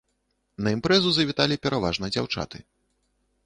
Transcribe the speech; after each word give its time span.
На 0.67 0.73
імпрэзу 0.75 1.09
завіталі 1.17 1.59
пераважна 1.67 2.13
дзяўчаты. 2.17 2.57